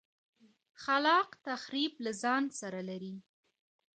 خلاق 0.83 1.29
تخریب 1.47 1.93
له 2.05 2.11
ځان 2.21 2.43
سره 2.59 2.79
لري. 2.89 3.15